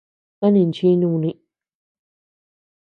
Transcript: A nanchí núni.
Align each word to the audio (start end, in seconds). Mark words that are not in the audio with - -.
A 0.45 0.47
nanchí 0.53 0.89
núni. 1.01 1.31